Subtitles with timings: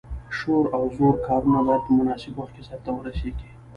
[0.37, 3.49] شور او زور کارونه باید په مناسب وخت کې سرته ورسیږي.